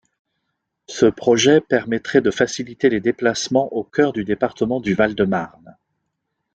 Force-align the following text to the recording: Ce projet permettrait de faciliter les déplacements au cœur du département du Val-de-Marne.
Ce 0.87 1.05
projet 1.05 1.61
permettrait 1.61 2.21
de 2.21 2.31
faciliter 2.31 2.89
les 2.89 2.99
déplacements 3.01 3.71
au 3.71 3.83
cœur 3.83 4.13
du 4.13 4.23
département 4.23 4.79
du 4.81 4.95
Val-de-Marne. 4.95 5.77